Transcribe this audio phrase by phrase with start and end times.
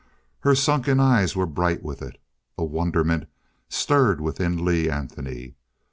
[0.39, 2.19] Her sunken eyes were bright with it.
[2.57, 3.27] A wonderment
[3.69, 5.53] stirred within Lee Anthony.